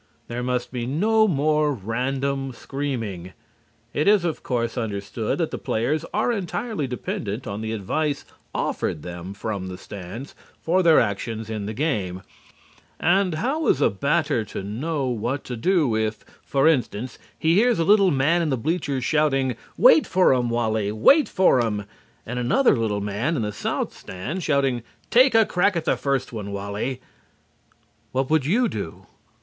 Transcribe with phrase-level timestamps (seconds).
[0.29, 3.33] There must be no more random screaming.
[3.93, 9.03] It is of course understood that the players are entirely dependent on the advice offered
[9.03, 12.23] them from the stands for their actions in the game,
[12.99, 17.77] and how is a batter to know what to do if, for instance, he hears
[17.77, 20.91] a little man in the bleachers shouting, "Wait for 'em, Wally!
[20.91, 21.85] Wait for 'em,"
[22.25, 24.81] and another little man in the south stand shouting
[25.11, 27.01] "Take a crack at the first one, Wally!"?
[28.11, 29.05] What would you do?